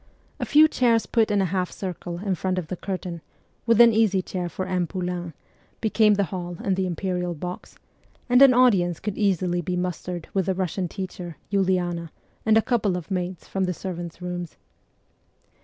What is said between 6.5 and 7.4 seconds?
and the imperial